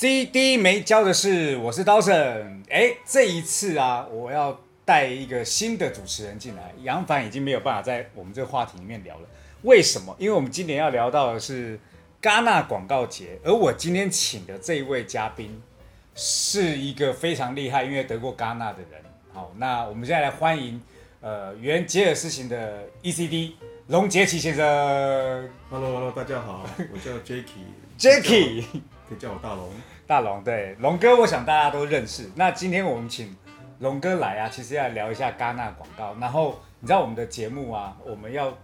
[0.00, 2.62] CD 没教的是，我是刀神。
[2.70, 6.72] 哎，这一次啊，我要带一个新的主持人进来。
[6.82, 9.28] 杨凡已经没有办法在我们这个话题里面聊了。
[9.60, 10.16] 为什么？
[10.18, 11.78] 因为我们今年要聊到的是
[12.22, 15.62] 戛纳广告节，而我今天请的这一位嘉宾
[16.14, 19.02] 是一个非常厉害，因为得过戛纳的人。
[19.34, 20.80] 好，那我们现在来欢迎
[21.20, 23.52] 呃原杰尔斯行的 ECD
[23.88, 24.64] 龙杰奇先生。
[25.68, 27.44] Hello Hello，大家好，我叫 Jacky。
[27.98, 28.64] Jacky
[29.10, 29.68] 可以叫我大龙。
[30.06, 32.30] 大龙对龙哥，我想大家都认识。
[32.36, 33.36] 那今天我们请
[33.80, 36.14] 龙哥来啊，其实要聊一下戛纳广告。
[36.20, 38.56] 然后你知道我们的节目啊，我们要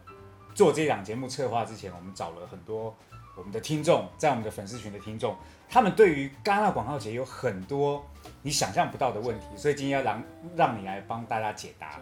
[0.54, 2.96] 做这档节目策划之前，我们找了很多
[3.36, 5.36] 我们的听众，在我们的粉丝群的听众，
[5.68, 8.06] 他们对于戛纳广告节有很多
[8.40, 10.22] 你想象不到的问题，所以今天要让
[10.54, 11.98] 让你来帮大家解答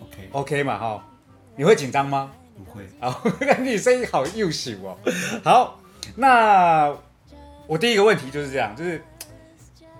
[0.00, 1.04] OK，，OK 嘛哈？
[1.54, 2.32] 你会紧张吗？
[2.56, 2.86] 不会。
[3.00, 4.98] 好，那你声音好幼小哦。
[5.44, 5.80] 好，
[6.14, 6.94] 那
[7.66, 9.02] 我第一个问题就是这样，就是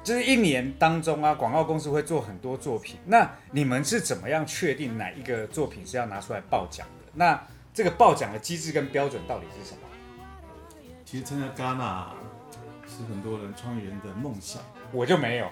[0.04, 7.10] 就是一年当中啊，广告公司会做很多作品，那你们是怎么样确定哪一个作品是要拿出来报奖的？
[7.14, 7.42] 那
[7.74, 9.80] 这个报奖的机制跟标准到底是什么？
[11.04, 12.12] 其实参加戛纳
[12.86, 15.50] 是很多人创业人的梦想我就没有，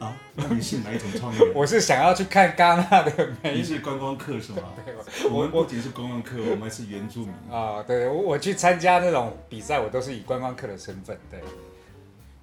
[0.00, 0.16] 啊。
[0.34, 1.52] 那你是哪一种创意人？
[1.54, 3.54] 我是想要去看戛纳的美。
[3.54, 4.62] 你是观光客是吗？
[4.84, 4.94] 对
[5.28, 7.32] 我我们不仅是观光客，我们还是原住民。
[7.50, 11.16] 啊、对我我去参加那种比赛，我都是以观光客的身份。
[11.30, 11.40] 对，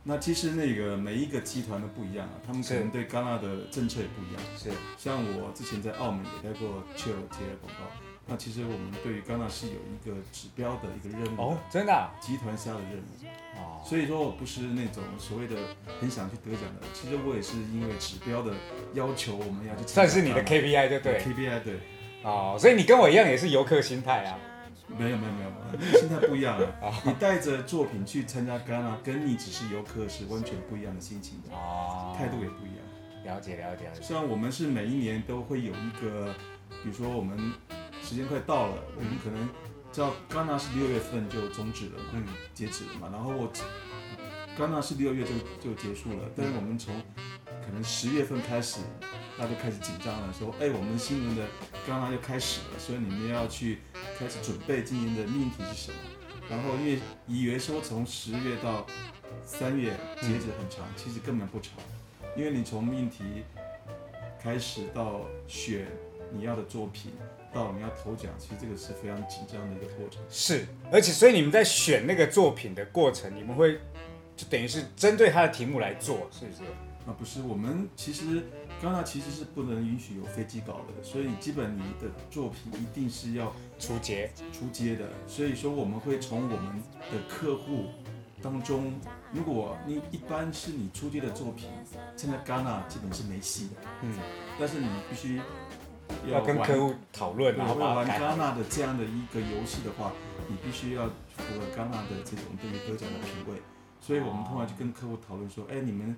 [0.03, 4.41] 那其实那个每一个集团都不一样啊，他们可能对戛纳的政策也不一样。
[4.57, 13.25] 是像我之前在澳门也待过 Chill 节的广告，那其实我们对于戛纳是有一个指标的一个任务哦，真的啊、集团下的任务。
[13.55, 15.55] 哦，所以说我不是那种所谓的
[15.99, 18.53] 很想去得奖的，其实我也是因为指标的
[18.93, 21.79] 要求，我们要去算是你的 KPI 对不对？KPI 对，
[22.23, 24.37] 哦，所以你跟我一样也是游客心态啊。
[24.89, 26.91] 没有没有没有，那个心态不一样啊。
[27.03, 33.35] 你带着作品去参加戛纳，跟你只是游客是完全不一样的心情的，哦，态度也不一样。
[33.35, 34.01] 了解了解了解。
[34.01, 36.33] 虽然我们是每一年都会有一个，
[36.81, 37.37] 比如说我们
[38.07, 39.49] 时间快到了，我们可能
[39.91, 42.23] 知道戛纳是六月份就终止了嘛，嗯，
[42.53, 43.51] 截止了嘛，然后我
[44.57, 45.31] 戛纳是六月就
[45.61, 46.95] 就结束了，但是我们从
[47.65, 48.79] 可能十月份开始，
[49.37, 51.45] 大家就开始紧张了，说，哎，我们新年的
[51.85, 53.79] 戛纳就开始了，所以你们要去
[54.17, 55.97] 开始准备今年的命题是什么。
[56.49, 58.87] 然后因为以为说从十月到
[59.43, 59.91] 三月
[60.21, 61.73] 截止很长，其实根本不长，
[62.37, 63.43] 因为你从命题
[64.41, 65.85] 开始到选
[66.31, 67.11] 你要的作品，
[67.57, 70.21] 到你要投奖，其实这个是非常紧张的一个过程。
[70.29, 73.79] 是，而且所以你们在选那个作品的过程，你们会
[74.35, 76.61] 就等于是针对它的题目来做，是不是？
[77.07, 78.43] 啊，不是，我们其实
[78.81, 85.05] 戛纳其实是不能允许有飞机稿的，所以基本你的作品一定是要出街出街的。
[85.25, 87.85] 所以说我们会从我们的客户
[88.41, 88.93] 当中，
[89.31, 91.69] 如果你一般是你出街的作品，
[92.17, 94.13] 现在戛纳基本是没戏的，嗯，
[94.59, 95.41] 但是你必须
[96.27, 98.07] 要跟客户讨论，对，然后玩。
[98.07, 100.11] 戛纳的这样的一个游戏的话，
[100.47, 103.61] 你必须要符合戛纳的这种对于得奖的品味。
[103.99, 106.15] 所以我们通常就跟客户讨论说，哎，你们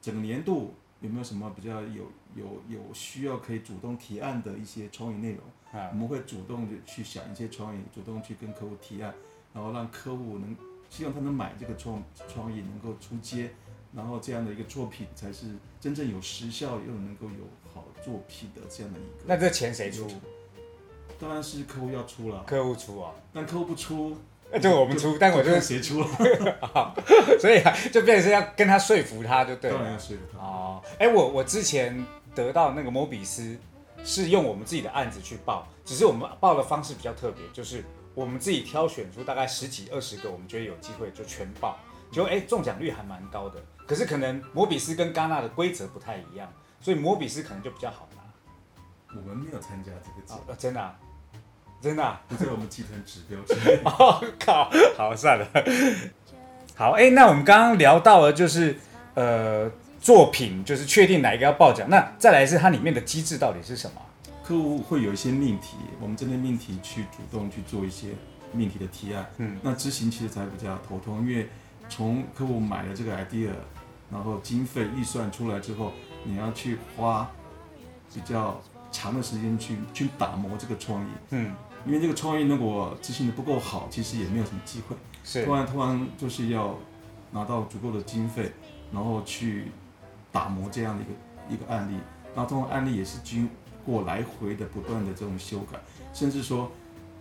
[0.00, 2.04] 整个年度有没有什么比较有
[2.34, 5.40] 有有需要可以主动提案的一些创意内容？
[5.70, 9.14] 啊我们会主动的去想一些创意，主动去跟客户提案，
[9.52, 10.56] 然后让客户能
[10.88, 13.50] 希望他能买这个创创意，能够出街，
[13.94, 15.46] 然后这样的一个作品才是
[15.80, 19.24] 真正有时效又能够有好作品的这样的一个。
[19.26, 20.06] 那这钱谁出？
[21.18, 24.16] 当然是客户要出了，客户出啊，但客户不出，
[24.52, 26.06] 那就我们出，但我就看谁出了，
[27.40, 29.92] 所以啊，就变成是要跟他说服他，就对当然了。
[29.94, 30.38] 要说服他。
[30.38, 32.06] 哦，哎、我我之前
[32.36, 33.56] 得到那个摩比斯
[34.04, 37.84] 是用我们自己的案子去报，只是我们报的方式比较特别，就是
[38.14, 41.76] 我们自己挑选出大概十几二十个，我们觉得有机会就全报，
[42.12, 43.60] 结果哎中奖率还蛮高的。
[43.88, 46.46] 可是可能摩比斯跟戛纳的规则不太一样，
[46.80, 48.22] 所以摩比斯可能就比较好拿。
[49.18, 50.94] 我们没有参加这个节啊目，，真的、啊，
[51.80, 52.20] 真的、啊。
[52.28, 53.80] 不在我们集团指标之内。
[53.88, 55.48] 哦靠，好算了。
[56.76, 58.76] 好，哎、那我们刚刚聊到了，就是
[59.14, 64.02] 呃，作品就是确定哪一个要报奖，那再来是它里面的机制到底是什么？
[64.44, 68.08] 客户会有一些命题，我们针对命题去主动去做一些
[68.52, 69.26] 命题的提案。
[69.38, 71.48] 嗯，那执行其实才比较头痛，因为
[71.88, 73.50] 从客户买了这个 idea，
[74.10, 75.92] 然后经费预算出来之后，
[76.24, 77.30] 你要去花
[78.14, 78.60] 比较
[78.90, 84.96] 长的时间去去打磨这个创意，嗯，因为这个创意如果执行的不够好，其实也没有什么机会。
[85.22, 85.44] 是。
[85.44, 86.74] 突然突然就是要
[87.32, 88.50] 拿到足够的经费，
[88.90, 89.70] 然后去
[90.32, 91.94] 打磨这样的一个一个案例，
[92.34, 93.48] 然后这种案例也是经
[93.84, 95.78] 过来回的不断的这种修改，
[96.14, 96.70] 甚至说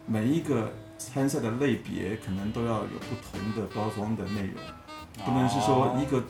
[0.05, 4.55] 每一个参赛的类别可能都要有不同的包装的内容，
[5.25, 5.99] 不能是说哦。
[6.01, 6.23] 一个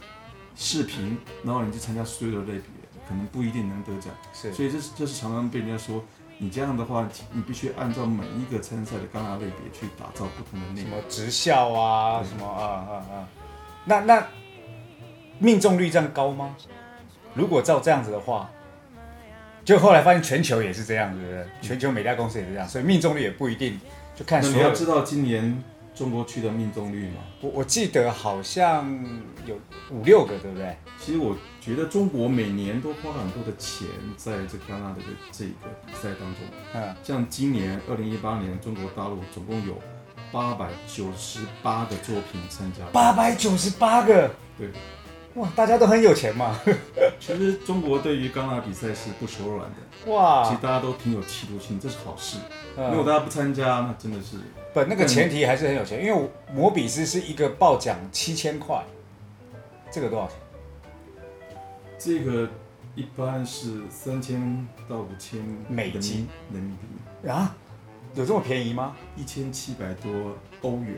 [0.57, 2.61] 视频，然后你去参加所有的类别，
[3.07, 4.11] 可能不一定能得奖。
[4.33, 6.03] 是所以这是这是常常被人家说，
[6.39, 10.89] 你这样的话，你必须按照每一个参赛的戛纳类别去打造不同的内容。
[10.89, 13.29] 什么职校啊，什么啊啊啊，
[13.85, 14.27] 那那
[15.39, 16.55] 命中率这样高吗？
[17.35, 18.49] 如果照这样子的话，
[19.63, 23.79] 就后来发现全球也是这样子的，全球每家公司也是这样，所以命中率也不一定，
[24.15, 24.57] 就看所有。
[24.57, 25.63] 你要知道今年
[25.97, 27.21] 中国区的命中率嘛？
[27.41, 28.87] 我我记得好像
[29.45, 29.55] 有
[29.89, 30.77] 五六个，对不对？
[30.99, 34.97] 其实我觉得中国每年都花很多的钱在这戛纳的
[35.31, 36.43] 这这个比赛当中。
[36.73, 39.75] 嗯，像今年二零一八年，中国大陆总共有
[40.31, 42.85] 八百九十八个作品参加。
[42.93, 44.69] 八百九十八个，对，
[45.35, 46.59] 哇，大家都很有钱嘛，
[47.19, 52.37] 其实中国对于戛纳比赛是不手软的，哇其实，大家都挺有企图心，这是好事。
[52.75, 54.37] 如果嗯，大家不参加，那真的是
[54.77, 58.83] 不，那个前提还是很有钱，因为我摩比斯是一个报奖七千块，
[59.89, 60.37] 这个多少钱？
[61.97, 62.47] 这个
[62.93, 67.55] 一般是三千到五千美金人民币，啊，
[68.13, 68.95] 有这么便宜吗？
[69.15, 70.93] 一千七百多欧元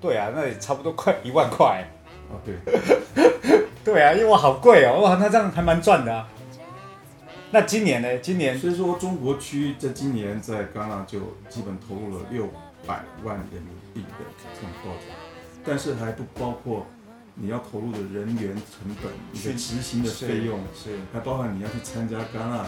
[0.00, 1.84] 对啊，那也差不多快一万块。
[2.30, 2.54] 啊，对，
[3.84, 6.28] 对啊，因为哇好贵哦，哇，那这样还蛮赚的啊。
[7.52, 8.18] 那今年呢？
[8.18, 11.18] 今年所以说中国区在今年在戛纳就
[11.48, 12.48] 基本投入了六
[12.86, 14.24] 百万人民币的
[14.54, 15.12] 这种报价，
[15.64, 16.86] 但是还不包括
[17.34, 22.64] 你要投入的人员成本、你的执行的费用，是还包含你要去参加戛纳，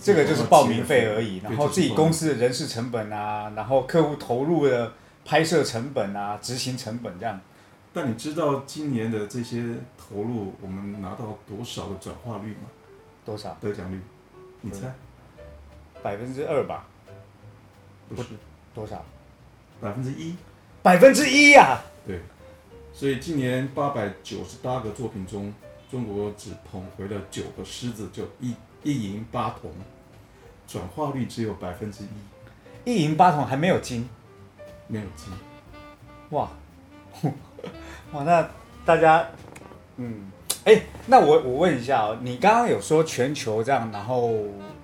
[0.00, 2.20] 这个就是报名费而已，然后自己公司。
[2.20, 4.92] 司的人事成本啊，然后客户投入的
[5.24, 7.40] 拍摄成本啊，执行成本这样。
[7.92, 9.64] 但你知道今年的这些
[9.98, 12.68] 投入，我们拿到多少的转化率吗？
[13.24, 13.56] 多少？
[13.60, 14.00] 得奖率？
[14.60, 14.92] 你猜？
[16.02, 16.86] 百分之二吧？
[18.08, 18.30] 不是，
[18.74, 19.04] 多少？
[19.80, 20.34] 百分之一。
[20.82, 21.78] 百分之一呀！
[22.06, 22.20] 对，
[22.92, 25.52] 所以今年八百九十八个作品中，
[25.90, 29.70] 中国只捧回了九个狮子，就一一银八铜，
[30.66, 34.08] 转化率只有百分之一，一银八铜还没有金，
[34.86, 35.30] 没有金。
[36.30, 36.50] 哇，
[38.12, 38.48] 哇，那
[38.86, 39.28] 大家，
[39.96, 40.32] 嗯，
[40.70, 44.32] 哎、那我我问一下哦，你刚刚有说全球这样，然后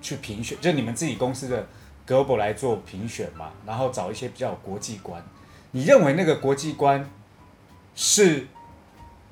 [0.01, 1.65] 去评选，就你们自己公司的
[2.05, 5.23] global 来做评选嘛，然后找一些比较有国际观。
[5.71, 7.09] 你认为那个国际观
[7.95, 8.47] 是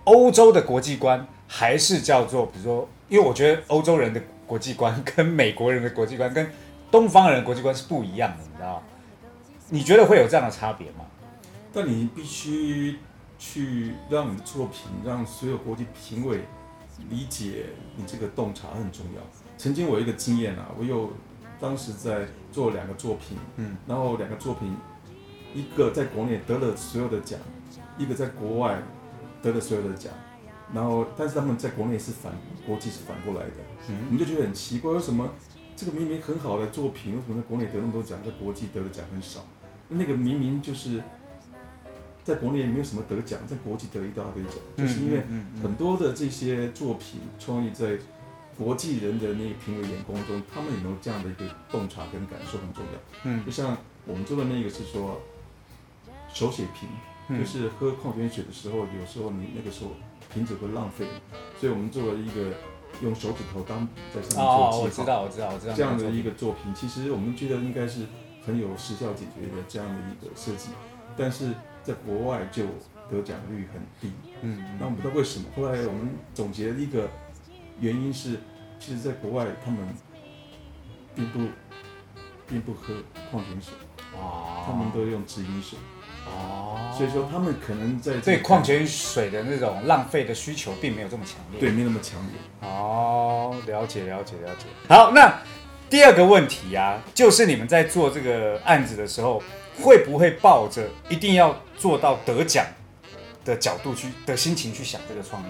[0.06, 6.50] 欧洲的国际观，还是叫做比如说，因为我觉得欧洲人的国际观跟美国人的国际观跟
[6.90, 8.84] 东方人的国际观是不一样的，你知道吗？
[9.72, 11.06] 你觉得会有这样的差别吗？
[11.74, 12.98] 但你必须
[13.38, 16.42] 去让你的作品，让所有国际评委
[17.10, 19.22] 理解你这个洞察很重要。
[19.58, 21.12] 曾经我有一个经验啊，我有
[21.60, 24.76] 当时在做两个作品，嗯，然后两个作品，
[25.54, 27.40] 一个在国内得了所有的奖，
[27.98, 28.82] 一个在国外
[29.42, 30.12] 得了所有的奖，
[30.74, 32.34] 然后但是他们在国内是反
[32.65, 33.56] 国际是反过来的，
[33.89, 35.30] 嗯你就觉得很奇怪，为什么
[35.75, 39.42] 这个明明很好的作品，为什么在国内得那么多奖，在国际得的奖很少？
[39.88, 41.01] 那个明明就是
[42.25, 45.24] 在国内也没有什么得奖，在国际得一大堆奖，就是因为
[45.62, 47.98] 很多的这些作品创意在
[48.58, 53.00] 国际人的那个评委眼光中，他们有没有这样的一个洞察跟感受很重要。
[53.25, 53.77] 嗯就像
[54.08, 55.22] 我们做的那个是说
[56.34, 56.89] 手写瓶，
[57.27, 59.91] 嗯就是喝矿泉水的时候，有时候你那个时候
[60.34, 61.05] 瓶子会浪费，
[61.60, 62.51] 所以我们做了一个
[63.03, 65.03] 用手指头当笔在上面哦，做记号。
[65.03, 68.05] 我知道，我知道，我知道这样的一个，个作品，其实我们觉得应该是
[68.46, 70.70] 很有时效解决的这样的一个设计，
[71.15, 71.51] 但是
[71.86, 72.63] 在国外就
[73.10, 74.13] 得奖率很低。
[74.42, 77.10] 嗯那我们不知道为什么，后来我们总结一个
[77.80, 78.39] 原因是，
[78.80, 79.80] 其实在国外他们
[81.13, 81.39] 并不
[82.48, 82.94] 并不喝
[83.32, 83.74] 矿泉水，
[84.13, 85.80] 哦，他们都用直饮水，
[86.25, 91.60] 哦，所以说他们可能在这个对矿泉水的那种浪费的需求并没有这么强烈。
[91.60, 92.70] 对没那么强烈。
[92.70, 94.65] 哦，了解了解了解。
[94.88, 95.42] 好，那
[95.89, 99.42] 第二个问题啊，就是你们在做这个案子的时候，
[99.82, 102.65] 会不会抱着一定要做到得奖
[103.44, 105.46] 的角度去的心情去想这个创意？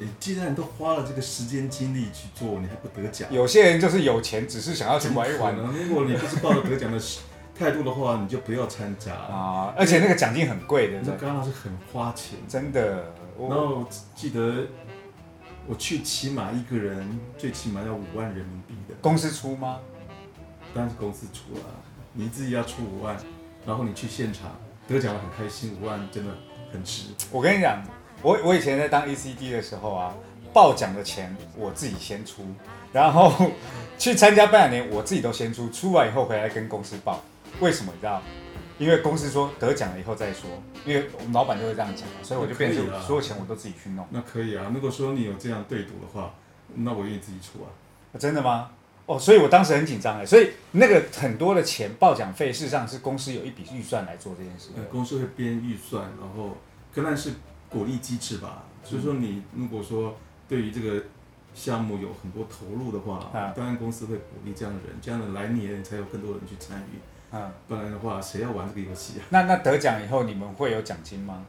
[0.00, 3.28] 诶既然都花了这个时间精力去做，你还不得奖？
[3.32, 6.98] 有些人就是有钱，只是想要去玩一玩如果你不是抱着得奖的
[7.56, 9.12] 态度的话，你就不要参加。
[9.12, 13.12] 啊，而且那个奖金很贵的，你知道戛纳是很花钱，真的。
[13.38, 14.66] 然后记得
[15.66, 19.78] 我去起码一个人最起码要五万人民币的，公司出吗？
[20.74, 21.64] 当然是公司出了，
[22.12, 23.16] 你自己要出五万，
[23.66, 24.50] 然后你去现场
[24.86, 26.32] 得奖了很开心，五万真的
[26.72, 27.04] 很值。
[27.30, 27.82] 我跟你讲，
[28.22, 30.14] 我我以前在当 ECD 的时候啊，
[30.52, 32.44] 报奖的钱我自己先出，
[32.92, 33.32] 然后
[33.98, 37.20] 去参加颁奖典礼我自己都先出，出完以后回来跟公司报。
[37.60, 38.20] 为什么你知道？
[38.78, 40.50] 因为公司说得奖了以后再说，
[40.84, 44.04] 因为我们老板就会这样讲，所以我就变成所有钱我都自己去弄。
[44.10, 46.34] 那可以啊，如果说你有这样对赌的话，
[46.74, 47.68] 那我愿意自己出啊。
[48.18, 48.70] 真的吗？
[49.06, 54.84] 哦，所以我当时很紧张哎，所以那个很多的钱报奖费，事实上是公司有一笔预算来做这件事的呃，。
[54.84, 56.56] 公司会编预算，然后
[56.94, 57.32] 可能是
[57.68, 58.64] 鼓励机制吧。
[58.84, 60.16] 所以说你如果说
[60.48, 61.02] 对于这个
[61.54, 66.98] 项目有很多投入的话，啊当然公司会鼓励这样的人，这样的来年才有更多人去参与。
[67.32, 69.26] 嗯，不然的话，谁要玩这个游戏啊？
[69.30, 71.44] 那那得奖以后你们会有奖金吗？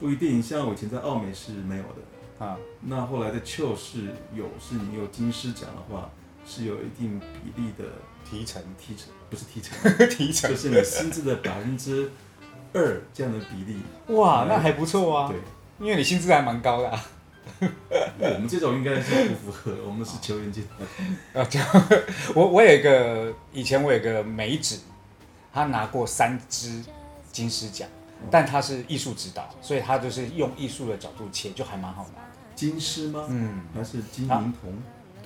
[0.00, 6.10] 不一定，像我以前在奥美是没有的，啊、那后来在秋是有，是你有金狮奖的话，
[6.46, 7.84] 是有一定比例的
[8.28, 9.76] 提成，提成，不是提成，
[10.08, 10.56] 提成就。
[10.56, 12.10] 是你薪资的百分之
[12.72, 13.80] 二这样的比例。
[14.14, 15.38] 哇，那还不错啊，对，
[15.78, 17.04] 因为你薪资还蛮高的啊。
[17.60, 20.88] 我们这种应该是不符合，我们是球员阶段。
[21.44, 21.60] 啊，就
[22.34, 24.78] 我我有一个以前我有一个美指，
[25.52, 26.82] 他拿过三支
[27.30, 27.86] 金狮奖，
[28.30, 32.28] 但他是艺术指导，所以他就是用艺术的角度切，就还蛮好拿的。
[32.54, 33.26] 金狮吗？
[33.28, 34.82] 嗯，还是金银铜？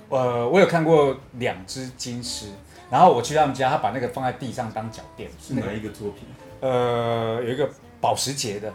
[0.09, 2.47] 呃，我有看过两只金狮，
[2.89, 6.25] 然后我去他们家，他把那个放在地上当脚垫，是哪一个作品？
[6.61, 7.69] 呃，有一个
[8.01, 8.73] 保时捷的，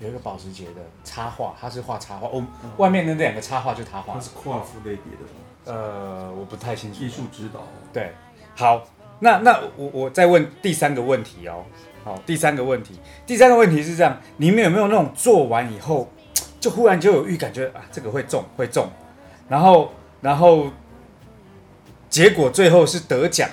[0.00, 2.42] 有一个保时捷的插画，他是画插画，我、
[2.76, 4.20] 外面的那两个插画就他画的。
[4.20, 5.40] 它是跨幅类别的吗？
[5.64, 7.02] 呃，我不太清楚。
[7.02, 7.60] 艺术指导。
[7.92, 8.12] 对，
[8.54, 8.84] 好，
[9.18, 11.64] 那那我我再问第三个问题哦。
[12.04, 16.08] 好，第三个问题，第三个问题是这样，你们有没有那种做完以后，
[16.60, 18.88] 就忽然就有预感，觉得啊这个会中会中，
[19.48, 20.70] 然后然后
[22.08, 23.48] 结果最后是得奖，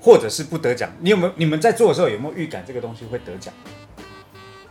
[0.00, 0.90] 或者是不得奖？
[1.00, 3.52] 你有没有你们在做的时候有没有预感这个东西会得奖？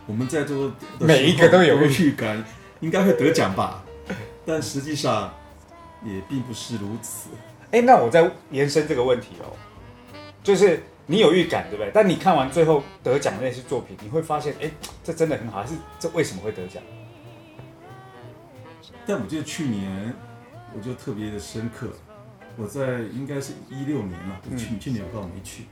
[0.06, 2.44] 我们在做的每一个都有预感，
[2.80, 3.82] 应该会得奖吧？
[4.44, 5.32] 但实际上
[6.04, 7.30] 也并不是如此。
[7.70, 9.56] 哎，那我再延伸这个问题哦，
[10.42, 11.90] 就是你有预感对不对？
[11.92, 14.70] 但你看完最后得奖的那些作品，你会发现，哎，
[15.02, 16.82] 这真的很好，还是这为什么会得奖？
[19.06, 20.14] 但我记得去年
[20.76, 21.88] 我就特别的深刻，
[22.56, 25.64] 我在应该是一六年了，我去、去年我刚好没去，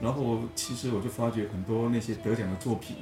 [0.00, 2.96] 然后其实我就发觉很多那些得奖的作品，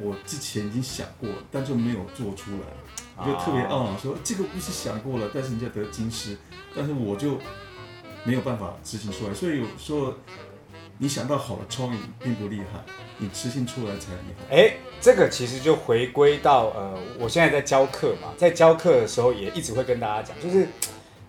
[0.00, 2.66] 我之前已经想过，但就没有做出来，
[3.16, 6.36] 我就特别懊恼说这个不是想过了，但是人家得金狮，
[6.74, 7.38] 但是我就
[8.24, 10.14] 没有办法执行出来，所以有时候
[11.02, 12.78] 你想到好的创意并不厉害，
[13.18, 14.56] 你执行出来才厉害。
[14.56, 20.68] 哎，这个其实就回归到呃，我现在在教课嘛，在教课的时候也一直会跟大家讲，就是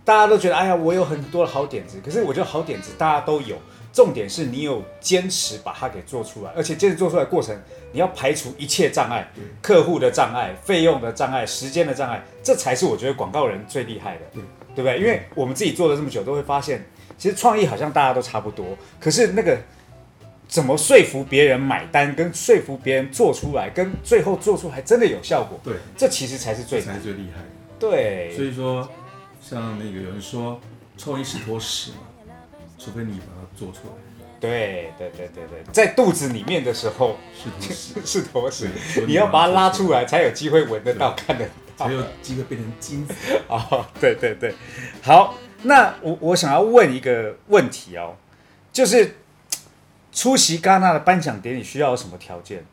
[0.05, 3.57] 大家都觉得哎呀，我有很多的好点子，可是我觉得好点子大家都有，
[3.91, 7.59] 重点是你有坚持把它给做出来，而且坚持做出来的过程，
[7.91, 9.27] 你要排除一切障碍，
[9.59, 14.43] 客户的障碍、费用的障碍、时间的障碍，这才是我觉得广告人最厉害的，对
[14.75, 14.99] 对不对？
[14.99, 16.85] 因为我们自己做了这么久，都会发现，
[17.23, 19.57] 其实创意好像大家都差不多，可是那个
[20.45, 27.47] 怎么说服别人买单，跟说服别人做出来，跟最后做出来真的有效果，对，这其实才是最才是最厉害的。
[27.79, 28.35] 对。
[28.35, 28.89] 所以说，
[29.41, 30.59] 像那个有人说，
[30.97, 31.99] 创意是坨屎嘛，
[32.77, 33.93] 除非你把它做出来，
[34.41, 38.69] 对对对对对，在肚子里面的时候是坨屎， 是坨屎
[39.07, 41.45] 你要把它拉出来，来，才有机会闻得到、看得
[41.77, 41.93] 到才。
[41.93, 43.13] 有机会变成金子。
[43.47, 44.53] 哦，对对对，
[45.01, 48.15] 好，那我我想要问一个问题哦，
[48.71, 49.15] 就是
[50.11, 52.65] 出席戛纳的颁奖典礼需要有什么条件？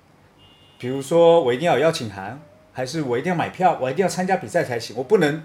[0.79, 2.41] 比如说我一定要有邀请函，
[2.73, 4.97] 还是我一定要买票，我一定要参加比赛才行？
[4.97, 5.43] 我不能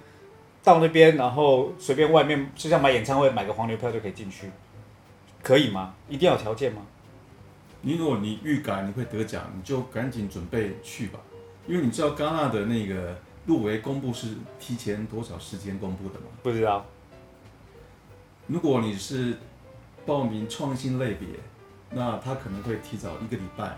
[0.63, 4.49] 到那边然后随便外面就像买演唱会买个黄牛票就可以进去，
[5.43, 5.93] 可以吗？
[6.09, 6.81] 一定要有条件吗？
[7.81, 11.19] 你如果你预感你会得奖，你就赶紧准备去吧，
[11.67, 16.25] 因为你知道戛纳的那个入围公布是提前多少时间公布的吗？
[16.41, 16.83] 不知道。
[18.47, 19.37] 如果你是
[20.05, 21.27] 报名创新类别，
[21.91, 23.77] 那他可能会提早一个礼拜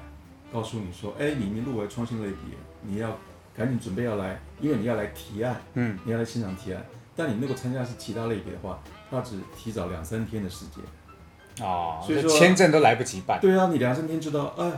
[0.52, 3.18] 告诉你说，哎，你已经入围创新类别，你要
[3.56, 6.86] 赶紧准备要来，因为你要来提案，嗯，你要来现场提案。
[7.16, 11.66] 但你如果参加是其他类别的话，他只提早两三天的时间。
[11.66, 13.40] 哦，所以说签证都来不及办。
[13.42, 14.72] 对啊，你两三天知道，哎，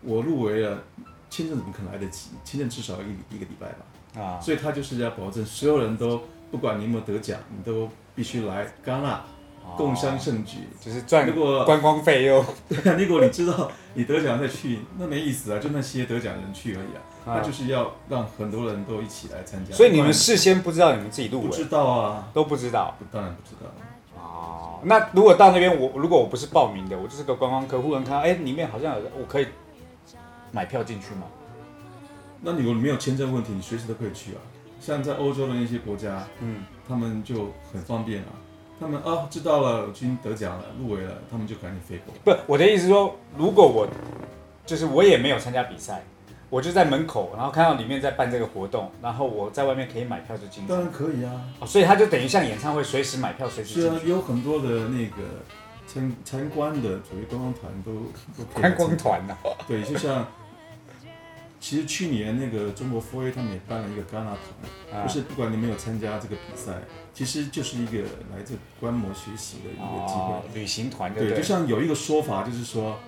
[0.00, 0.82] 我入围了，
[1.28, 2.30] 签证怎么可能来得及？
[2.44, 4.22] 签证至少一一个礼拜吧。
[4.22, 9.24] 啊，所以他就是要保证所有人都不管你有没有得奖，你都必须来戛纳
[9.76, 10.58] 共襄盛举。
[10.80, 12.44] 就是赚如果观光费用。
[12.68, 17.00] 如果你知道你得奖再去，那没意思啊，就那些得奖人去而已啊。
[17.26, 19.74] 啊那就是要让很多人都一起来参加。
[19.74, 22.28] 所以你们事先不知道你们自己入围不知，道啊？
[22.34, 22.94] 都不知道。
[23.10, 23.70] 当然不知道。
[24.22, 29.46] 哦，那如果到那边我如果我不是报名的，我就是个观光客，忽然看到哎里面好像有我可以
[30.52, 31.22] 买票进去吗？
[32.42, 34.40] 那你如果没有签证问题，你随时都可以去啊。
[34.84, 38.28] 像在欧洲的那些国家，嗯，他们就很方便啊。
[38.78, 42.20] 他们啊知道了，我已经得奖了，入围了，他们就赶紧飞过来。
[42.22, 43.88] 不，我的意思是说，如果我
[44.66, 46.04] 就是我也没有参加比赛，
[46.50, 50.68] 我就在门口，然后看到里面在办这个活动，然后我在外面可以买票就进去。
[50.68, 51.32] 当然可以啊。
[51.60, 53.96] 哦，所以他就等于像演唱会，随时买票，随时是啊。
[54.04, 55.22] 有很多的那个
[55.86, 57.92] 参参观的所谓观光团都
[58.36, 59.34] 都观光团呐、
[59.66, 60.26] 对，就像
[61.64, 66.74] 其实去年那个中国 4A 他们也办了一个戛纳团，啊，就是不管你没有参加这个比赛，
[67.14, 70.20] 其实就是一个来自观摩学习的一个机会。
[70.20, 71.34] 哦，旅行团对？
[71.34, 72.98] 就像有一个说法，就是说，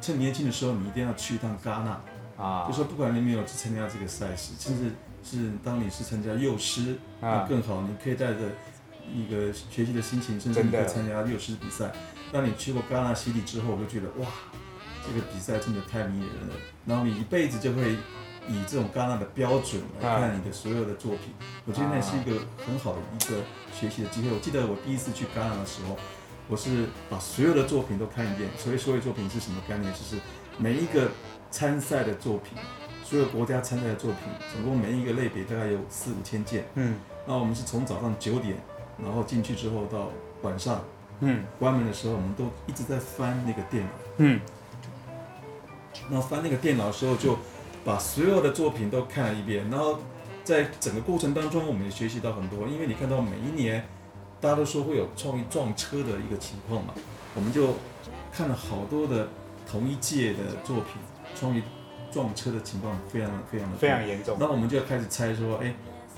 [0.00, 2.00] 趁年轻的时候，你一定要去一趟戛纳。
[2.36, 4.92] 啊就，说不管你有没有去参加这个赛事，甚至
[5.24, 8.38] 是当你是参加幼师，那啊，更好，你可以带着
[9.12, 11.90] 一个学习的心情，甚至你可以参加幼师比赛。
[12.30, 14.28] 当你去过戛纳洗礼之后，我就觉得哇，
[15.06, 16.54] 这个比赛真的太迷人了。
[16.86, 17.92] 然后你一辈子就会
[18.48, 21.32] 以这种戛纳的标准来啊看你的所有的作品。
[21.64, 24.30] 我觉得那是一个很好的一个学习的机会。
[24.32, 25.96] 我记得我第一次去戛纳的时候，
[26.48, 28.48] 我是把所有的作品都看一遍。
[28.56, 29.92] 所谓所有作品是什么概念？
[29.92, 30.16] 就是
[30.58, 31.10] 每一个
[31.50, 32.56] 参赛的作品，
[33.04, 34.20] 所有国家参赛的作品，
[34.52, 36.64] 总共每一个类别大概有四五千件。
[36.74, 36.94] 嗯
[37.26, 38.56] 那我们是从早上九点，
[39.02, 40.10] 然后进去之后到
[40.42, 40.84] 晚上
[41.18, 43.90] 嗯关门的时候，我们都一直在翻那个电脑。
[44.18, 44.40] 嗯，
[46.10, 47.38] 然后翻那个电脑的时候，就
[47.84, 49.68] 把所有的作品都看了一遍。
[49.70, 49.98] 然后
[50.44, 53.86] 在整个过程当中，我们也学习到很多，因为你看到每一年
[54.40, 56.94] 大家都说会有创意撞车的一个情况嘛，
[57.34, 57.74] 我们就
[58.32, 59.28] 看了好多的
[59.68, 61.00] 同一届的作品，
[61.34, 61.62] 创意
[62.12, 64.36] 撞车的情况非常非常的非常严重。
[64.38, 65.74] 然后我们就开始猜说，哎，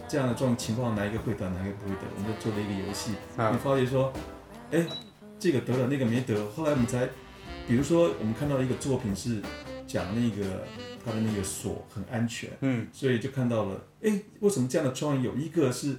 [0.06, 3.12] 这样的状情况哪一个会得，哪一个不会得，我们就做了一个游戏。
[3.36, 4.12] 你啊发觉说，
[4.70, 4.84] 哎，
[5.38, 6.34] 这个得了，那个没得。
[6.56, 7.08] 后来我们才，
[7.66, 9.40] 比如说我们看到一个作品是
[9.88, 10.64] 讲那个
[11.04, 15.96] 他的那个锁很安全，嗯所以就看到了，哎，为什么这样的创意有一个是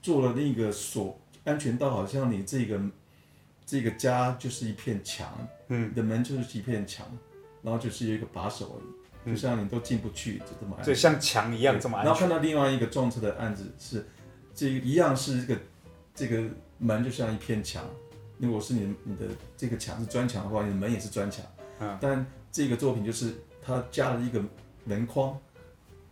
[0.00, 2.80] 做了那个锁安全到好像你这个
[3.66, 5.26] 这个家就是一片墙，
[5.68, 7.06] 嗯，你的门就是一片墙，
[7.62, 8.80] 然后就是有一个把手
[9.26, 10.94] 而已，就像你都进不去，就这么安全。
[10.94, 12.06] 就像墙一样这么安全。
[12.06, 14.06] 然后看到另外一个撞车的案子是，
[14.54, 15.60] 这个一样是这个
[16.14, 16.44] 这个
[16.78, 17.82] 门就像一片墙，
[18.38, 21.44] 如果是你你的这个墙是砖墙的话，你的门也是砖墙。
[21.80, 21.98] 嗯。
[22.00, 24.40] 但这个作品就是他加了一个
[24.84, 25.36] 门框，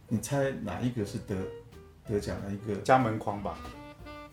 [0.09, 1.37] 你猜哪一个是得
[2.05, 3.57] 得奖，哪一个加门框吧，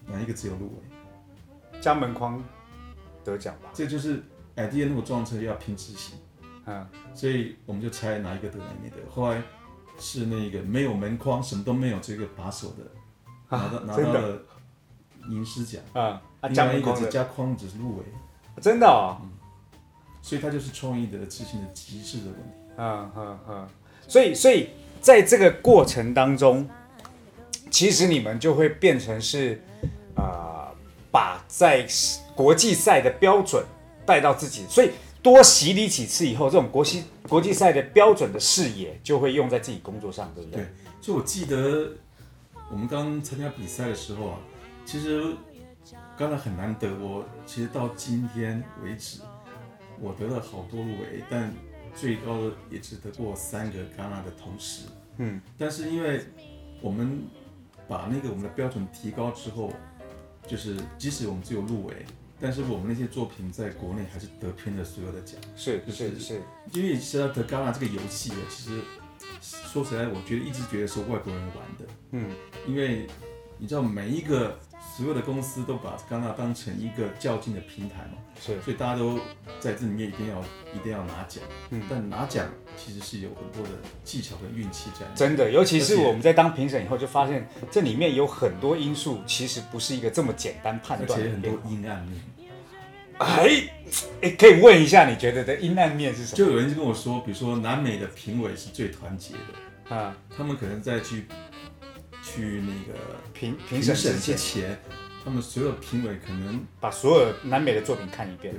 [0.08, 1.80] 哪一个只有入围？
[1.80, 2.44] 加门框
[3.24, 3.70] 得奖吧。
[3.76, 4.24] 这就是
[4.56, 6.18] idea 如果撞车要拼执行，
[6.66, 8.96] 嗯，所以我们就猜哪一个得哪一个没得。
[9.08, 9.40] 后来
[10.00, 14.42] 是那个没有门框，什么都没有，这个把手的拿到、拿到了
[15.30, 15.80] 银狮奖。
[15.94, 18.04] 啊啊，加另外一个只门框的，加框只是入围，
[18.60, 19.22] 真的哦。
[20.30, 22.60] 所以它就是创意的执行的极致的问题。
[22.78, 23.68] 嗯嗯嗯，
[24.08, 24.70] 所以所以
[25.02, 26.70] 在这个过程当中，
[27.72, 29.60] 其实你们就会变成是
[30.16, 30.68] 呃，
[31.12, 31.84] 把在
[32.36, 33.66] 国际赛的标准
[34.06, 34.92] 带到自己，所以
[35.24, 40.62] 多洗礼几次以后，这种国际国际赛的标准的视野就会用在自己工作上，对不对？
[40.62, 40.68] 对
[41.02, 41.90] 所以我记得
[42.72, 44.38] 我们刚参加比赛的时候啊，
[44.86, 45.34] 其实
[46.16, 49.22] 刚才很难得，我其实到今天为止，
[50.02, 51.54] 我得了好多入围，但
[51.96, 54.86] 最高的也只得过三个戛纳的同时。
[55.18, 56.22] 嗯，但是因为
[56.82, 57.24] 我们
[57.88, 59.74] 把那个我们的标准提高之后，
[60.48, 62.06] 就是即使我们只有入围，
[62.40, 65.40] 但是我们那些作品在国内还是得偏了所有的奖。
[65.56, 66.42] 是就是是是，
[66.74, 68.82] 因为其实得戛纳这个游戏啊，其实
[69.42, 72.30] 说起来，我觉得一直觉得是外国人玩的，嗯
[72.68, 73.08] 因为
[73.58, 74.58] 你知道每一个
[75.00, 79.18] 所有的公司都把戛纳当成一个较劲的平台嘛，是，所以大家都
[79.58, 80.42] 在这里面一定要
[80.76, 81.82] 一定要拿奖，嗯。
[81.90, 83.70] 但拿奖其实是有很多的
[84.04, 85.06] 技巧跟运气在。
[85.16, 91.52] 真的，尤其是我们在当评审以后，就发现这里面有很多因素，其实不是一个这么简单判断而且很多。
[91.70, 92.22] 阴暗面，
[93.20, 93.48] 哎
[94.20, 96.36] 哎，可以问一下，你觉得的阴暗面是什么？
[96.36, 101.24] 就有人就跟我说，比如说南美的评委是最团结的，啊，他们可能在去
[102.30, 103.00] 去那个
[103.34, 104.80] 评评审之之前，
[105.24, 108.54] 他们所有评委可能把所有南美的作品看一遍。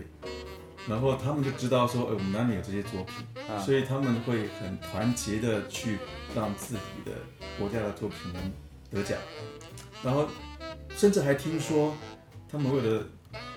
[0.88, 3.58] 然后他们就知道说，哎，我们南美有这些作品，啊。
[3.58, 5.98] 所以他们会很团结的去
[6.34, 7.12] 让自己的
[7.58, 8.50] 国家的作品能
[8.90, 9.16] 得奖，
[10.02, 10.26] 然后
[10.96, 11.94] 甚至还听说
[12.50, 13.04] 他们为了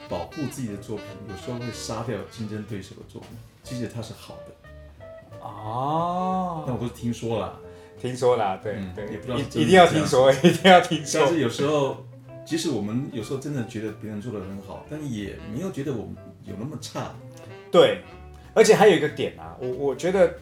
[0.10, 3.30] 保护自己的作品，有时候会杀掉竞争对手的作品，
[3.63, 5.39] 其实它是好的。
[5.39, 7.58] 哦，那我都是听说啦，
[8.04, 11.22] 听说啦，对嗯对也不知道一一定要听说，一定要听说。
[11.22, 12.06] 但是有时候，
[12.46, 16.13] 即使我们有时候真的觉得别人做的很好，但也没有觉得我们
[16.44, 17.16] 有那么差。
[17.72, 18.02] 对，
[18.54, 20.34] 而且还有一个点啊，我我觉得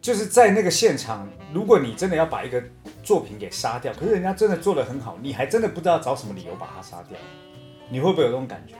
[0.00, 2.62] 就是在那个现场，如果你真的要把一个
[3.02, 7.18] 作品给杀掉，可是人家真的做的很好，你还真的不知道找什么理由把它杀掉，
[7.90, 8.74] 你会不会有这种感觉？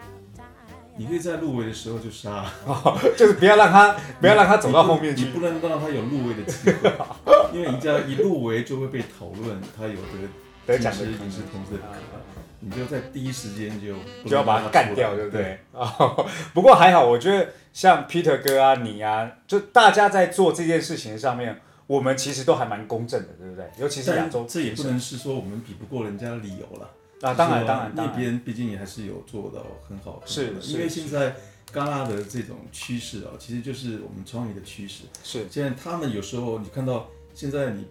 [0.97, 2.45] 你可以在入围的时候就杀，
[3.17, 6.93] 就是不要让他不要让他走到后面去你不能让他有入围的机会，
[7.53, 10.29] 因为人家一入围就会被讨论，他有得
[10.67, 12.21] 得奖的影视同志的可能，
[12.61, 13.95] 你就在第一时间就
[14.29, 15.59] 就要把它让干掉，对不对？
[15.73, 23.65] 哦，不过还好，我觉得像 Peter 哥啊，你啊，就大家在做这件事情上面，我们其实都还蛮公正的，对不对？
[23.79, 26.89] 尤其是亚洲，但这也不能是说我们比不过人家的理由了。
[27.23, 30.61] 啊，当然当然当然，那边毕竟也还是有做到很好，是的。
[30.61, 31.35] 是因为现在
[31.73, 35.05] 戛纳的这种趋势啊，其实就是我们创意的趋势。
[35.23, 35.47] 是。
[35.49, 37.87] 现在他们有时候你看到，现在你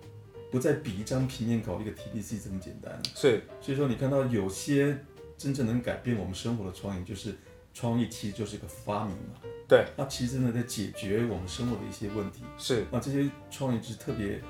[0.52, 3.42] 不再比一张平面搞一个 TPC 这么简单，是。
[3.62, 4.98] 所以说你看到有些
[5.38, 7.34] 真正能改变我们生活的创意，就是
[7.74, 12.44] 创意其实就是一个发明嘛，对，那其实真的在解决我们生活的一些问题。
[12.58, 12.86] 是。
[12.92, 14.42] 那这些创意是特别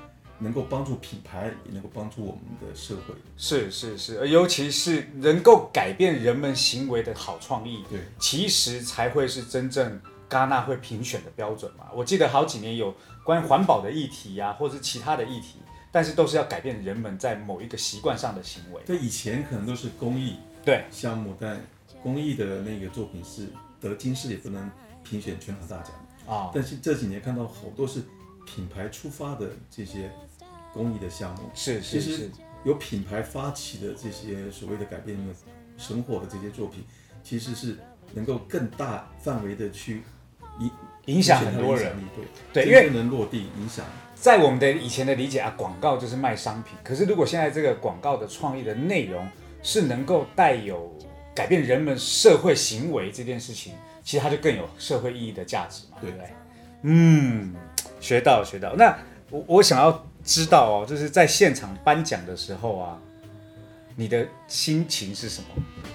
[0.42, 3.14] 能够帮助品牌，也能够帮助我们的社会。
[3.36, 11.86] 是是是，尤其是能够改变人们行为的好创意，对，其实才会是真正戛纳会评选的标准嘛。
[11.94, 15.56] 我记得好几年有关于环保的议题呀、或者是其他的议题，
[15.90, 18.82] 但是都是要改变人们在某一个习惯上的行为。
[18.84, 21.60] 对，以前可能都是公益对，项目，但
[22.02, 23.46] 公益的那个作品是
[23.80, 24.70] 得金狮也不能
[25.04, 25.92] 评选全场大奖。
[26.24, 28.00] 啊、但是这几年看到好多是
[28.46, 30.08] 品牌出发的这些
[30.72, 32.30] 公益的项目，是其实是是，
[32.64, 35.34] 由品牌发起的这些所谓的改变的
[35.76, 36.84] 生活的这些作品，
[37.22, 37.76] 其实是
[38.14, 40.02] 能够更大范围的去
[40.58, 40.70] 影
[41.06, 41.94] 影响很多人。
[42.52, 43.84] 对对，因为能落地影响。
[44.14, 46.76] 在我们的以前的理解啊，广告就是卖商品。
[46.84, 49.26] 可是如果现在这个广告的创意的内容
[49.62, 50.96] 是能够带有
[51.34, 53.72] 改变人们社会行为这件事情，
[54.04, 56.26] 其实它就更有社会意义的价值嘛，对不对？
[56.82, 57.52] 嗯，
[58.00, 58.76] 学到了学到了。
[58.76, 58.96] 那
[59.30, 59.90] 我我想要
[60.24, 62.98] 知道哦，就是在现场颁奖的时候啊，
[63.96, 65.48] 你的心情是什么？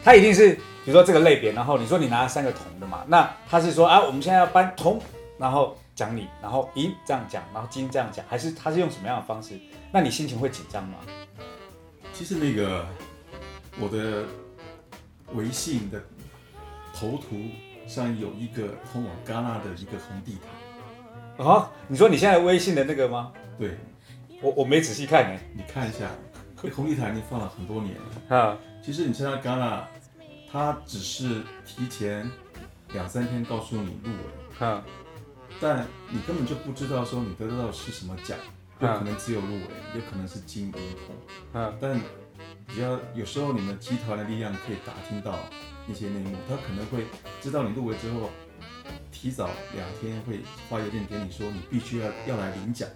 [0.04, 5.02] 他一定是比如说这个类别，然后你说你拿了三个铜的嘛，那他是说啊，我们现在要颁铜，
[5.38, 9.60] 然后奖你，然后银这样讲，然后金这样讲，还是他是用什么样的方式？
[9.92, 10.98] 那你心情会紧张吗？
[12.14, 12.86] 其实那个
[13.80, 14.26] 我的
[15.34, 16.02] 微信的
[16.94, 17.38] 头图
[17.88, 20.38] 上有一个通往戛纳的一个红地
[21.38, 23.32] 毯，啊，你说你现在微信的那个吗？
[23.60, 23.78] 对，
[24.42, 25.40] 我我没仔细看呢。
[25.54, 26.10] 你看一下，
[26.62, 28.38] 这红地毯已经放了很多年了。
[28.38, 29.88] 啊，其实你参加戛纳，
[30.52, 32.30] 它只是提前
[32.94, 34.84] 两三天告诉你入围，啊，
[35.60, 38.38] 但你根本就不知道说你得到的是什么奖，
[38.80, 41.62] 有嗯可能只有入围，有可能是金银铜。
[41.62, 42.00] 啊，但
[42.68, 45.36] 只要有时候你们集团的力量可以打听到
[45.88, 47.06] 一些内幕，他可能会
[47.42, 48.30] 知道你入围之后，
[49.20, 52.88] 提早两天会发邮件给你说你必须要要来领奖。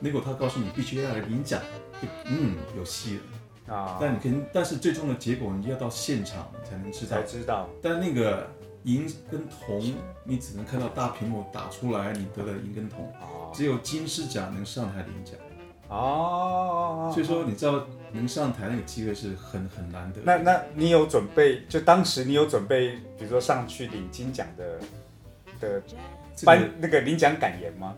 [0.00, 1.60] 如果他告诉你必须要来领奖，
[2.00, 3.18] 就嗯有戏
[3.66, 3.74] 了。
[3.74, 7.22] 啊，但你肯定，但是最终的结果你要到现场才能知道才。
[7.24, 7.68] 知道。
[7.82, 8.48] 但那个
[8.84, 15.34] 银跟铜，你只能看到大屏幕打出来你得了银跟铜，哦只有金狮奖能上台领奖。
[15.88, 20.24] 哦，所以说，你知道能上台那个机会是很很难得的。
[20.24, 21.62] 那那你有准备？
[21.68, 24.78] 就当时你有准备，比如说上去领金奖的
[26.44, 27.94] 颁、个那个领奖感言吗？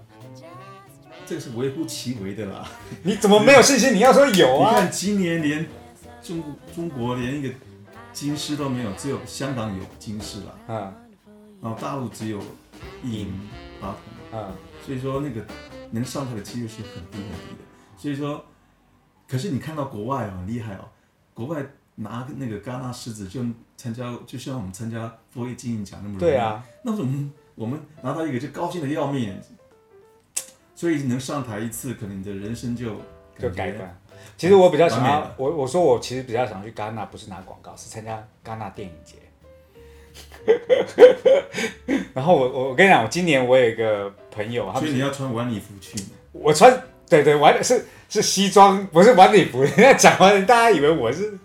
[1.25, 2.69] 这个是微乎其微的啦。
[3.03, 3.93] 你怎么没有信心？
[3.93, 4.71] 你要说有啊？
[4.71, 5.67] 你看今年连
[6.23, 6.43] 中
[6.75, 7.53] 中国连一个
[8.13, 10.95] 金狮都没有，只有香港有金狮啦，嗯
[11.61, 12.41] 然后大陆只有
[13.03, 13.33] 一银
[13.81, 13.99] 八铜。
[14.33, 14.53] 嗯，
[14.85, 15.45] 所以说那个
[15.91, 17.65] 能上台的几率是很低很低的。
[17.97, 18.45] 所以说，
[19.27, 20.89] 可是你看到国外哦，很厉害哦，
[21.35, 21.65] 国外
[21.97, 23.45] 拿那个戛纳狮子就
[23.77, 26.21] 参加，就像我们参加佛爷金鹰奖那么容易。
[26.21, 29.35] 对啊，那我们我们拿到一个就高兴的要命，
[30.75, 32.97] 所以能上台一次，可能你的人生就
[33.38, 33.99] 就改观。
[34.37, 39.16] 其实我比较想要我我说我其实比较想去戛纳，不是拿广告，是参加戛纳电影节。
[42.14, 45.99] 然后我我我跟你讲，我今年我有一个朋友，他们所以你要穿晚礼服去。
[46.33, 49.62] 我穿对对晚是是西装，不是晚礼服。
[49.62, 51.38] 人 家讲完，大家以为我是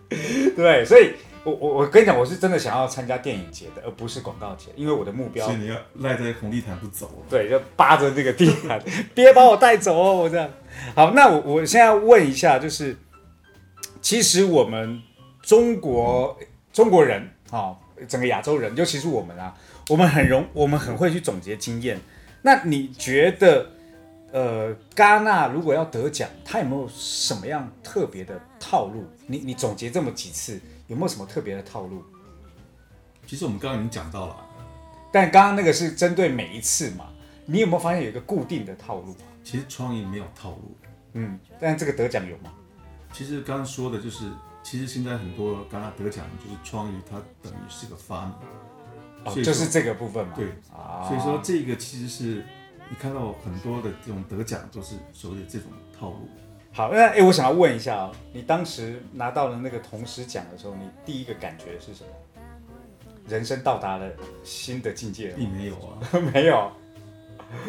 [0.56, 7.10] 对，所以我我我跟你讲，我是真的想要参加电影节的，而不是广告节，因为我的目标所以你要赖在红地毯不走。
[7.30, 8.80] 对，就扒着这个地毯，
[9.16, 10.48] 别把我带走哦，我这样。
[10.96, 12.96] 好，那我我现在问一下，就是
[14.02, 15.02] 其实我们
[15.42, 16.38] 中国
[16.72, 17.76] 中国人啊、
[18.08, 19.56] 整个亚洲人，尤其是我们啊，
[19.90, 22.00] 我们很容，我们很会去总结经验。
[22.44, 23.70] 那你觉得，
[24.32, 29.04] 呃，戛纳如果要得奖，他有没有什么样特别的套路？
[29.28, 30.60] 你你总结这么几次，
[30.92, 32.04] 有没有什么特别的套路？
[33.26, 34.36] 其实我们刚刚已经讲到了，
[35.10, 37.06] 但刚刚那个是针对每一次嘛，
[37.46, 39.16] 你有没有发现有一个固定的套路？
[39.42, 40.76] 其实创意没有套路。
[41.14, 42.52] 嗯，但这个得奖有吗？
[43.14, 44.30] 其实刚刚说的就是，
[44.62, 48.34] 其实现在很多刚刚得奖就是创意，它等于是个发明。
[49.24, 50.34] 哦，就是这个部分嘛。
[50.36, 52.46] 对，啊，所以说这个其实是
[52.90, 56.28] 你看到很多的这种得奖都是所谓的这种套路。
[56.74, 62.10] 好，那哎、我想要问一下哦，你当时拿到了那个同时奖的时候，你第一个感觉是什么？
[63.28, 64.10] 人生到达了
[64.44, 66.72] 新的境界了并没有啊， 吗没有，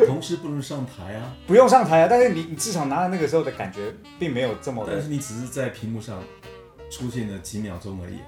[0.06, 5.08] 同时不能上台啊， 不用上台啊，但是你你至少拿到那个时候的感觉，并没有这么的但是。
[5.08, 6.22] 你只是在屏幕上
[6.90, 8.18] 出现了几秒钟而已。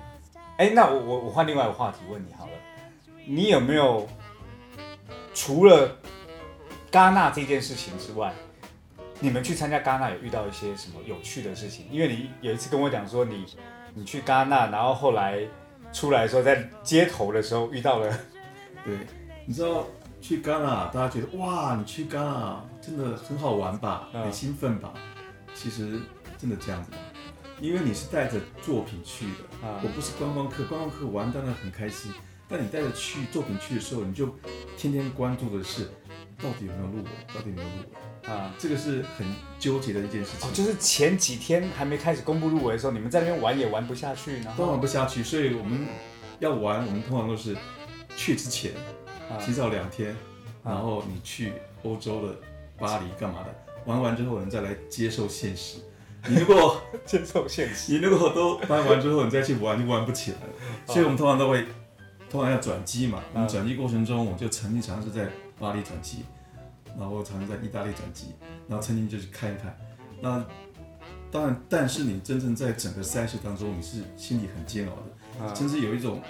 [0.57, 2.53] 哎、那我我我换另外一个话题问你好了，
[3.27, 4.09] 你有没有
[5.35, 5.97] 除了
[6.91, 8.33] 戛纳这件事情之外，
[9.21, 11.87] 你们去参加戛纳有遇到一些什么有趣的事情？
[11.91, 13.47] 因为你有一次跟我讲说你
[13.95, 15.41] 你去戛纳，然后后来
[15.93, 18.19] 出来的时候在街头的时候遇到了，
[18.85, 18.99] 对，
[19.47, 19.87] 你知道
[20.21, 24.93] 去戛纳，大家觉得哇，你去戛纳真的很好玩吧，嗯很兴奋吧？
[25.55, 26.01] 其实
[26.37, 26.99] 真的这样子吗？
[27.61, 32.13] 因为你是带着作品去的，啊我不是观光客，观光客玩当然很开心，
[32.49, 34.27] 但你带着去作品去的时候，你就
[34.77, 35.89] 天天关注的是
[36.45, 38.55] 到底有没有入围，到底有没有入围，啊。
[38.59, 39.27] 这个是很
[39.59, 40.53] 纠结的一件事情哦，。
[40.53, 45.87] 就是前几天还没开始公布入围的时候，你们在那边玩也玩不下去，然都玩不下去，所以我们
[46.41, 47.57] 要玩，我们通常都是
[48.15, 48.73] 去之前
[49.31, 50.15] 啊提早两天，
[50.63, 52.37] 然后你去欧洲的
[52.79, 53.55] 巴黎干嘛的，
[53.87, 55.79] 玩完之后你再来接受现实。
[56.27, 57.93] 你如果 接受现实。
[57.93, 60.53] 你如果都玩完之后你再去玩，就玩不起来了。
[60.87, 61.67] 所以我们通常都会，
[62.31, 63.23] 通常要转机嘛。
[63.35, 65.29] 我们转机过程中，我就曾经尝试在
[65.59, 66.25] 巴黎转机，
[66.99, 68.35] 然后常常在意大利转机，
[68.69, 69.77] 然后曾经就去看一看。
[70.21, 70.45] 那
[71.31, 75.45] 当然，但是你真正在整个赛事当中，你是心里很煎熬的。
[75.45, 76.23] 啊甚至有一种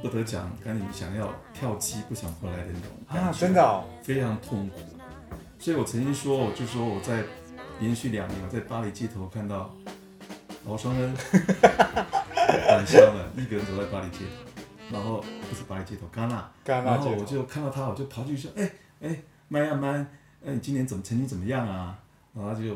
[0.00, 2.90] 不得奖，赶紧想要跳机不想回来的那种
[3.22, 4.76] 啊，真的哦，非常痛苦。
[5.58, 7.22] 所以我曾经说，我就说我在
[7.78, 9.70] 连续两年我在巴黎街头看到
[10.66, 19.22] 劳双恩返乡了，一个人走在巴黎街头，然后不是巴黎街头，戛纳，戛纳然后我就看到他，我就跑进去说，哎哎，
[19.52, 20.00] 麦亚曼，
[20.42, 22.02] 哎，你今年怎么成绩怎么样啊？
[22.34, 22.68] 然后他就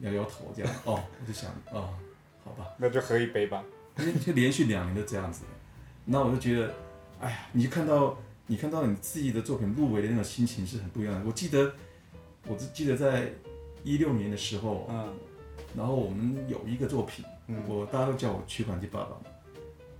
[0.00, 1.92] 摇摇头这样，哦，我就想，哦，
[2.42, 2.66] 好吧。
[2.78, 3.62] 那就喝一杯吧。
[3.96, 5.44] 连就连续两年都这样子，
[6.06, 6.74] 那我就觉得，
[7.20, 11.26] 哎呀，你看到你看到你自己的作品入围的那种心情是很不一样的。
[11.26, 11.74] 我记得，
[12.46, 13.30] 我只记得在
[13.84, 15.12] 一六年的时候，嗯
[15.76, 19.26] 然后我们有一个作品，嗯，我大家都叫我取款机爸爸嘛，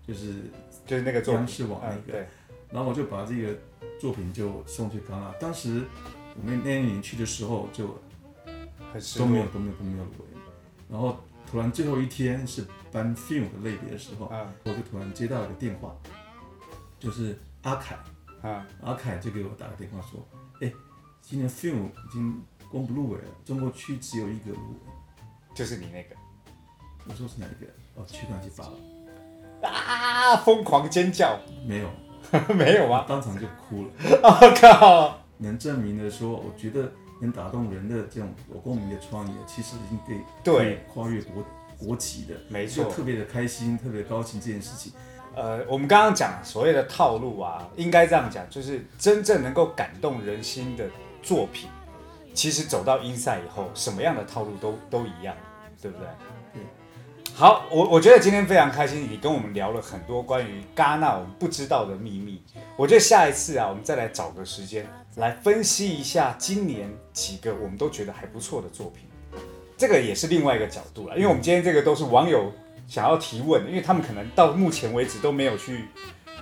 [0.07, 0.45] 就是
[0.87, 2.27] 就是那个作央，视网那个，
[2.73, 3.57] 然后我就把这个
[4.01, 5.33] 作品就送去戛纳。
[5.41, 5.85] 当时
[6.37, 7.99] 我们那一年去的时候就。
[9.17, 10.27] 都没有都没有都没有入围，
[10.87, 11.17] 然后
[11.51, 15.97] 突然最后一天是颁 film 的类别的时候，啊我就突然接到一个电话，
[16.99, 17.97] 就是阿凯，
[18.43, 20.21] 啊阿凯就给我打个电话说，
[20.61, 20.71] 哎，
[21.23, 24.93] 今年 film 已经公布入围了，中国区只有一个入围。
[25.55, 26.15] 就是你那个
[27.09, 27.71] 我说是哪一个？
[27.95, 31.89] 哦，取款机发了，啊，疯狂尖叫，没有，
[32.55, 33.05] 没有吗？
[33.09, 33.89] 当场就哭了。
[34.23, 35.19] 我 靠！
[35.39, 36.91] 能证明的说，我觉得
[37.21, 41.45] 能打动人的这种有共鸣的创意，其实已经可以对跨越国
[41.79, 44.93] 国籍的，没错特别的开心，特别高兴这件事情。
[45.35, 50.85] 呃，我们刚刚讲所谓的套路啊，应该这样讲，就是真正能够感动人心的
[51.23, 51.69] 作品，
[52.35, 55.35] 其实走到英赛以后，什么样的套路都都一样，
[55.81, 56.07] 对不对？
[57.35, 62.41] 好，我我觉得今天非常开心，你跟我们聊了很多关于戛纳我们不知道的秘密。
[62.77, 69.07] 我觉得下一次啊，我们再来找个时间来分析一下今年几个我们都觉得还不错的作品。
[69.77, 72.53] 这个也是另外一个角度了，因为我们今天这个都是网友
[72.87, 75.87] 想要提问的，因为他们可能到目前为止都没有去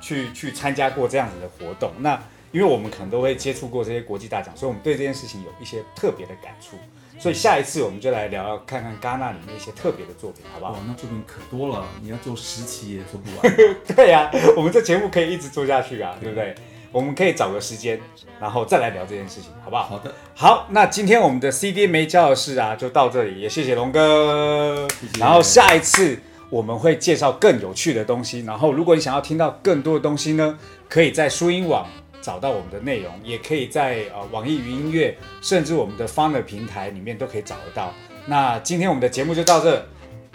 [0.02, 1.92] 去去参加过这样子的活动。
[2.00, 2.20] 那
[2.52, 6.76] 因为我们可能都会接触过这些国际大奖，所以我们对这件事情有一些特别的感触。
[7.20, 13.56] 所以下一次我们就来聊聊看看戛纳里面一些特别的作品，好不好哇？，那作品可多了，你要做十期也做不完。
[13.94, 16.54] 对呀、我们这节目可以一直做下去啊，对不对？
[16.90, 18.00] 我们可以找个时间，
[18.40, 19.82] 然后再来聊这件事情，好不好？
[19.84, 24.88] 好的，好，那今天我们的 CD 没教的事啊，就到这里，也谢谢龙哥。
[24.98, 31.86] 谢谢然后下一次我们会介绍更有趣的东西，然后如果你想要听到更多的东西呢，可以在书音网
[32.20, 37.92] 找到我们的内容，也可以在呃网易云音乐，甚至我们的 Fun 的平台里面都可以找得到。
[38.26, 39.86] 那今天我们的节目就到这，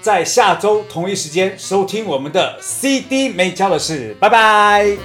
[0.02, 4.30] 在下周同一时间收听我们的 CD 没教的事，拜。
[4.30, 4.98] 拜。